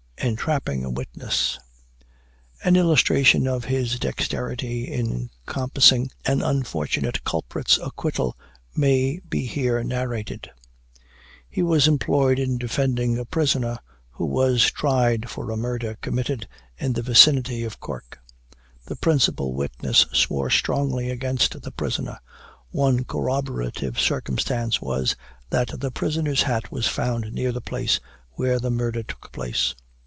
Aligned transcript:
ENTRAPPING 0.23 0.85
A 0.85 0.89
WITNESS. 0.91 1.57
An 2.63 2.75
illustration 2.75 3.47
of 3.47 3.65
his 3.65 3.97
dexterity 3.97 4.83
in 4.85 5.31
compassing 5.47 6.11
an 6.27 6.43
unfortunate 6.43 7.23
culprit's 7.23 7.79
acquittal 7.83 8.37
may 8.75 9.19
be 9.27 9.47
here 9.47 9.83
narrated. 9.83 10.51
He 11.49 11.63
was 11.63 11.87
employed 11.87 12.37
in 12.37 12.59
defending 12.59 13.17
a 13.17 13.25
prisoner 13.25 13.79
who 14.11 14.27
was 14.27 14.69
tried 14.69 15.27
for 15.27 15.49
a 15.49 15.57
murder 15.57 15.97
committed 16.01 16.47
in 16.77 16.93
the 16.93 17.01
vicinity 17.01 17.63
of 17.63 17.79
Cork. 17.79 18.19
The 18.85 18.97
principal 18.97 19.55
witness 19.55 20.01
swore 20.13 20.51
strongly 20.51 21.09
against 21.09 21.59
the 21.63 21.71
prisoner 21.71 22.19
one 22.69 23.05
corroborative 23.05 23.99
circumstance 23.99 24.79
was, 24.83 25.15
that 25.49 25.79
the 25.79 25.89
prisoner's 25.89 26.43
hat 26.43 26.71
was 26.71 26.85
found 26.87 27.33
near 27.33 27.51
the 27.51 27.59
place 27.59 27.99
where 28.33 28.59
the 28.59 28.69
murder 28.69 29.01
took 29.01 29.31
place. 29.31 29.73